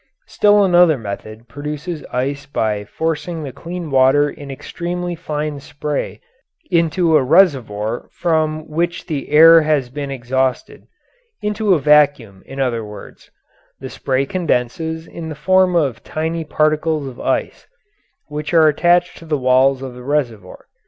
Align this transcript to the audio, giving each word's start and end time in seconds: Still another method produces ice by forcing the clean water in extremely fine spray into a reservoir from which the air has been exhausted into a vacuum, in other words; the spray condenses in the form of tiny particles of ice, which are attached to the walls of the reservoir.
Still 0.25 0.63
another 0.65 0.97
method 0.97 1.47
produces 1.47 2.03
ice 2.11 2.47
by 2.47 2.85
forcing 2.85 3.43
the 3.43 3.51
clean 3.51 3.91
water 3.91 4.27
in 4.27 4.49
extremely 4.49 5.13
fine 5.13 5.59
spray 5.59 6.21
into 6.71 7.15
a 7.15 7.21
reservoir 7.21 8.09
from 8.11 8.67
which 8.67 9.05
the 9.05 9.29
air 9.29 9.61
has 9.61 9.91
been 9.91 10.09
exhausted 10.09 10.87
into 11.43 11.75
a 11.75 11.79
vacuum, 11.79 12.41
in 12.47 12.59
other 12.59 12.83
words; 12.83 13.29
the 13.79 13.91
spray 13.91 14.25
condenses 14.25 15.05
in 15.05 15.29
the 15.29 15.35
form 15.35 15.75
of 15.75 16.01
tiny 16.01 16.43
particles 16.43 17.05
of 17.05 17.19
ice, 17.19 17.67
which 18.25 18.55
are 18.55 18.67
attached 18.67 19.19
to 19.19 19.25
the 19.27 19.37
walls 19.37 19.83
of 19.83 19.93
the 19.93 20.01
reservoir. 20.01 20.65